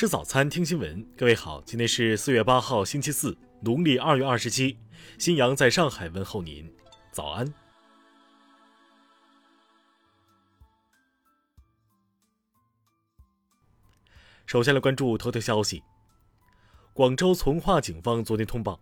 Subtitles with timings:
[0.00, 1.06] 吃早餐，听新闻。
[1.14, 4.78] 各位好，今天是四月八号，星期四，农历二月二十七。
[5.18, 6.74] 新阳在上海问候您，
[7.12, 7.52] 早安。
[14.46, 15.82] 首先来关注头条消息。
[16.94, 18.80] 广州从化警方昨天通报，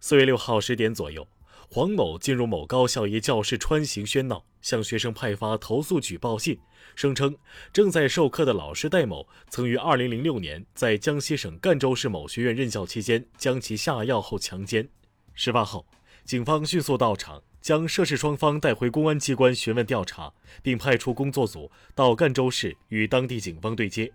[0.00, 1.28] 四月六号十点左右。
[1.70, 6.58] 黄某进入某高校一教室穿行喧闹，向学生派发投诉举报信，
[6.96, 7.36] 声称
[7.74, 14.88] 正在授课的老师戴某曾于2006年在江西省赣州市某学院任教期间将其下药后强奸。
[15.34, 15.84] 事发后，
[16.24, 20.32] 警方迅速到场，将涉事双方带回公安机关询问调查，
[20.62, 24.10] 并派出工作组到赣州市与当地警方对接。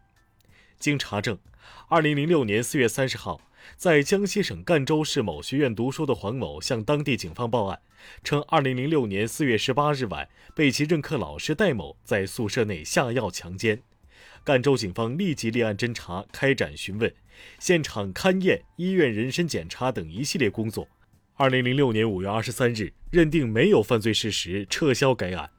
[0.79, 1.37] 经查证
[1.89, 3.39] ，2006年4月30号。
[3.75, 7.79] 在江西省赣州市某学院读书的黄某向当地警方报案，
[8.23, 13.81] 称2006年4月18日晚被其任课老师戴某在宿舍内下药强奸。
[14.43, 17.13] 赣州警方立即立案侦查，开展询问、
[17.59, 20.87] 现场勘验、医院人身检查等一系列工作。
[21.37, 25.49] 2006年5月23日，认定没有犯罪事实，撤销该案。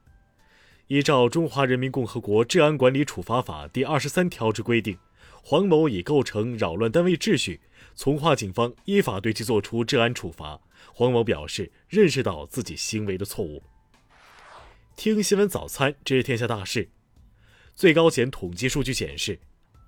[0.87, 4.97] 依照《中华人民共和国治安管理处罚法》第二十三条之规定，
[5.43, 7.59] 黄某已构成扰乱单位秩序。
[7.95, 10.61] 从化警方依法对其作出治安处罚。
[10.93, 13.63] 黄某表示认识到自己行为的错误。
[14.95, 16.89] 听新闻早餐知天下大事。
[17.73, 19.39] 最高检统计数据显示，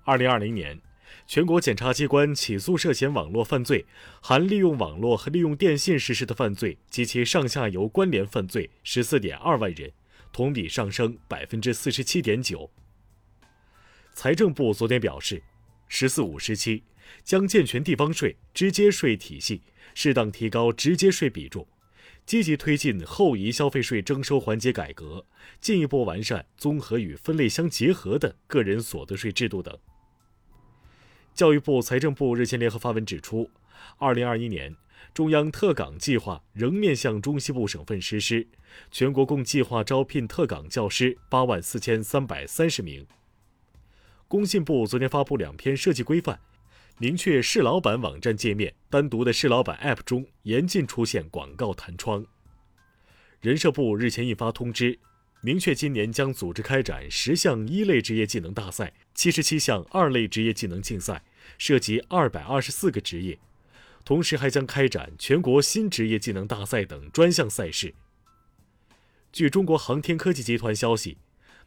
[0.04, 0.78] 二零二零年，
[1.26, 3.86] 全国检察机关起诉涉嫌网络犯罪
[4.20, 9.90] （含利用网络和利用电信实施的犯罪及其上下游关联犯罪）十四点二万人，
[10.32, 12.70] 同比上升百分之四十七点九。
[14.12, 15.42] 财政部昨天表示
[15.88, 16.82] ，“十四五”时期。
[17.24, 19.62] 将健全地方税、直接税体系，
[19.94, 21.66] 适当提高直接税比重，
[22.24, 25.26] 积极推进后移消费税征收环节改革，
[25.60, 29.76] 进一步完善综合与分类相结合的个人所得税制度等。
[31.34, 33.50] 教育部、财政部日前联合发文指出，
[33.98, 34.74] 二零二一年
[35.14, 38.48] 中央特岗计划仍面向中西部省份实施，
[38.90, 43.06] 全国共计划招聘特岗教师八万四千三百三十名。
[44.26, 46.40] 工信部昨天发布两篇设计规范。
[47.00, 52.26] 明确市老板网站界面单独的市老板 App 中严禁出现广告弹窗。
[53.40, 54.98] 人社部日前印发通知，
[55.40, 61.22] 明确今年将组织开展十项一类职业技能大赛、七十七项二类职业技能竞赛，
[61.56, 63.38] 涉及二百二十四个职业，
[64.04, 67.94] 同时还将开展全国新职业技能大赛等专项赛事。
[69.30, 71.16] 据中国航天科技集团消息。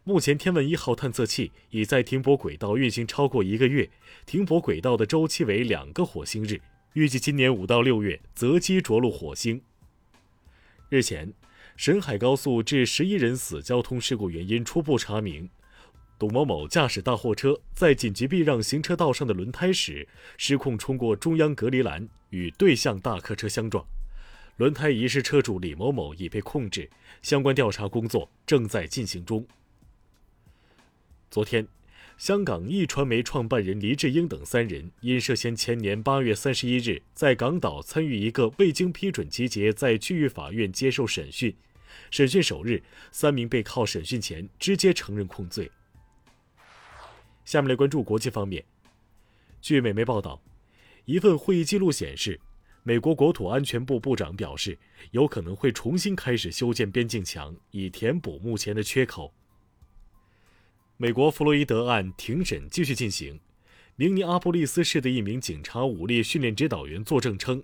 [0.04, 3.88] 目前，天问一号探测器已在停泊轨道运行超过一个月，
[4.26, 6.60] 停泊轨道的周期为两个火星日，
[6.94, 9.62] 预计今年五到六月择机着陆火星。
[10.90, 11.32] 日前，
[11.78, 15.48] 沈海高速致十一人死交通事故原因初步查明，
[16.18, 23.86] 董某某驾驶大货车在紧急避让行车道上的轮胎时失控冲过中央隔离栏，与对向大客车相撞，
[24.58, 26.90] 轮胎遗失车主李某某已被控制，
[27.22, 29.46] 相关调查工作正在进行中。
[31.32, 31.66] 昨天，
[32.18, 41.56] 香港一传媒创办人黎智英等三人因涉嫌前年八月三十一日在港岛参与一个未经批准集结，在区域法院接受审讯。
[42.10, 42.84] 审讯首日，
[43.14, 45.72] 三名被告审讯前直接承认控罪。
[47.46, 48.66] 下面来关注国际方面。
[49.62, 50.44] 据美媒报道，
[51.06, 52.42] 一份会议记录显示，
[52.84, 54.78] 美国国土安全部部长表示，
[55.12, 59.34] 有可能会重新开始修建边境墙，以填补目前的缺口。
[61.02, 63.40] 美国弗洛伊德案庭审继续进行。
[63.96, 67.64] 明尼阿波利斯市的一名警察武力训练指导员作证称，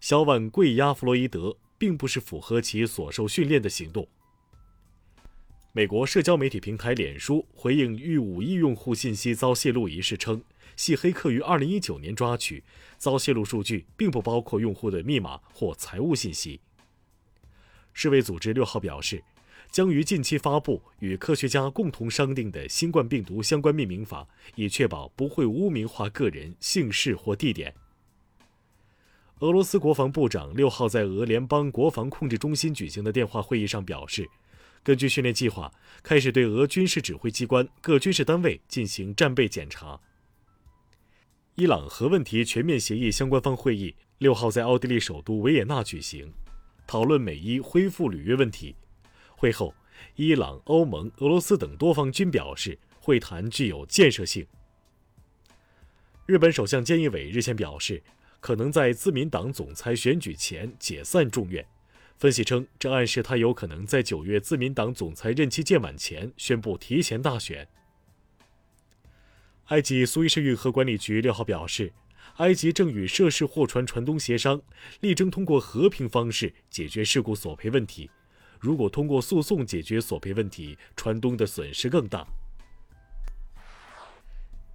[0.00, 4.08] 小碗跪压弗洛伊德并不是符合其所受训练的行动。
[5.70, 10.42] 美国社交媒体平台脸书回应逾五亿用户信息遭泄露一事称，
[10.74, 12.64] 系黑客于2019年抓取，
[12.98, 16.60] 遭泄露数据并不包括用户的密码或财务信息。
[17.92, 19.22] 世卫组织六号表示。
[19.72, 27.74] 将于近期发布与科学家共同商定的新冠病毒相关命名法，以确保不会污名化个人姓氏或地点。
[29.38, 34.28] 俄罗斯国防部长六号在俄联邦国防控制中心举行的电话会议上表示，
[34.82, 35.72] 根据训练计划，
[36.02, 39.98] 开始对俄军事指挥机关各军事单位进行战备检查。
[41.54, 46.30] 伊朗核问题全面协议相关方会议六号在奥地利首都维也纳举行，
[46.86, 48.76] 讨论美伊恢复履约问题。
[49.42, 49.74] 会后，
[50.14, 54.46] 伊朗、欧盟、俄罗斯等多方均表示会谈具有建设性。
[56.26, 58.00] 日本首相菅义伟日前表示，
[58.38, 61.66] 可能在自民党总裁选举前解散众院。
[62.18, 67.66] 分析称，这暗示他有可能在九月自民党总裁任期届满前宣布提前大选。
[69.66, 71.92] 埃及苏伊士运河管理局六号表示，
[72.36, 74.62] 埃及正与涉事货船船东协商，
[75.00, 78.08] 力争通过和平方式解决事故索赔问题。
[78.62, 82.24] 如果通过诉讼解决索赔问题，船东的损失更大。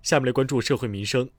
[0.04, 1.30] 下面来关注社会民生。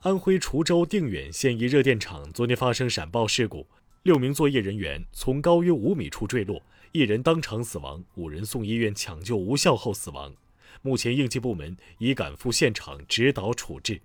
[0.00, 3.66] 安徽滁州定远县一热电厂昨天发生闪爆事故，
[4.02, 10.34] 六名作业人员从高约五米处坠落，一人当场死亡，五人送医院抢救无效后死亡。
[10.80, 14.00] 目前，应急部门已赶赴现场指导处置。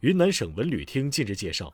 [0.00, 1.72] 云南省文旅厅近日介绍，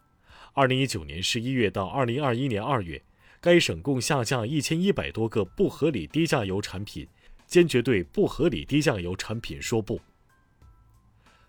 [0.52, 3.02] 二零一九年十一月到二零二一年二月，
[3.40, 7.06] 该省共下架一千一百多个不合理低价油产品，
[7.46, 10.00] 坚决对不合理低价油产品说不。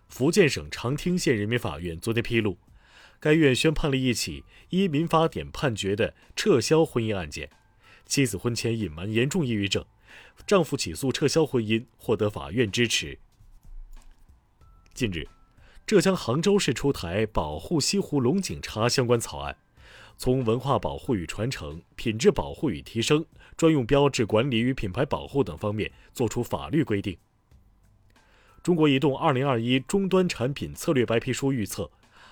[0.08, 2.58] 福建省长汀县人民法院昨天披露，
[3.20, 7.50] 该院宣判了一起依民法典判决的撤销婚姻案件，
[8.06, 9.84] 妻子婚前隐瞒严重抑郁症。
[10.46, 13.18] 丈夫起诉撤销婚姻，获得法院支持。
[14.94, 15.28] 近日，
[15.86, 19.58] 浙江杭州市出台保护西湖龙井茶相关草案，
[20.18, 23.24] 从文化保护与传承、品质保护与提升、
[23.56, 27.18] 专用标志管理与品牌保护等方面作出法律规定。
[28.64, 31.90] 中国移动二零二一终端产品策略白皮书预测，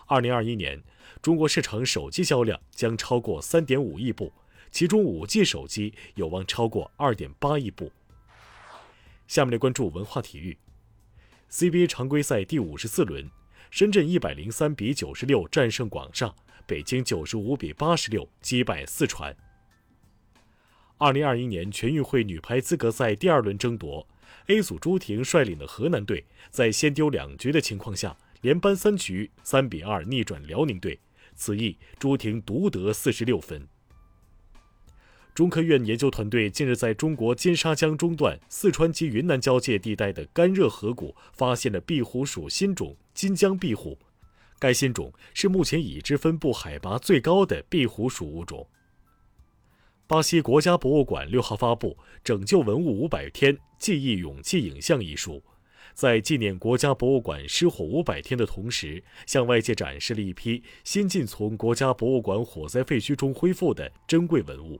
[0.07, 0.83] 二零二一年
[1.21, 4.33] 中国市场手机销量将超过三点五亿部。
[4.71, 7.93] 其中，5G 手机有望超过2.8亿部。
[9.25, 10.57] 下面来关注文化体育。
[11.49, 13.29] CBA 常规赛第五十四轮，
[13.71, 16.35] 深圳103比96战胜广厦，
[16.67, 19.35] 北京95比86击败四川。
[20.97, 24.07] 2021年全运会女排资格赛第二轮争夺
[24.47, 30.99] ，A 组朱婷率领的河南队在先丢两局的情况下，连扳三局，3比2逆转辽宁队。
[31.35, 33.67] 此役，朱婷独得46分。
[35.33, 43.99] 中科院研究团队近日在中国金沙江中段四川及云南交界地带的干热河谷发现了壁虎属新种金江壁虎，
[44.59, 48.67] 该新种是目前已知分布海拔最高的壁虎属物种。
[50.07, 51.89] 巴西国家博物馆六号发布
[52.23, 55.41] 《拯救文物五百天：记忆勇气影像》一书，
[55.93, 64.79] 在纪念国家博物馆失火五百天的同时，向外界展示了一批新近从国家博物馆火灾废墟中恢复的珍贵文物。